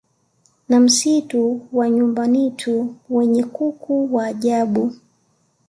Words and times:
na 0.69 0.79
Msitu 0.79 1.61
wa 1.73 1.89
Nyumbanitu 1.89 2.95
wenye 3.09 3.43
kuku 3.43 4.15
wa 4.15 4.27
ajabu 4.27 4.93